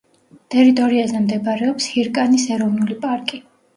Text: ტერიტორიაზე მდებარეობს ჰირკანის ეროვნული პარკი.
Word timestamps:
ტერიტორიაზე 0.53 1.21
მდებარეობს 1.25 1.91
ჰირკანის 1.93 2.47
ეროვნული 2.57 2.99
პარკი. 3.05 3.45